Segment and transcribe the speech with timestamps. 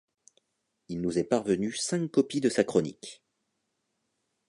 [0.87, 3.21] Il nous est parvenu cinq copies de sa chronique.